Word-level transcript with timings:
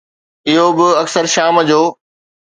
اهو 0.51 0.67
به 0.77 0.87
اڪثر 1.01 1.25
شام 1.35 1.55
جو. 1.69 1.81